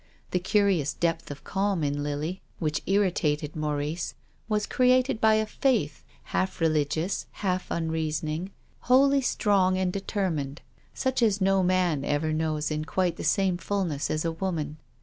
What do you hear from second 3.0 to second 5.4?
240 TONGUES OF CONSCIENCE. tated Maurice was created by